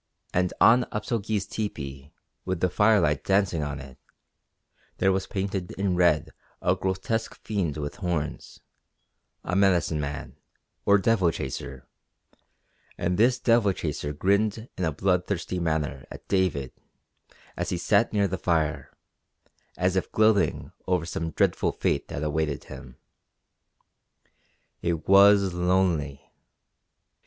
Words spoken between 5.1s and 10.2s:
was painted in red a grotesque fiend with horns a medicine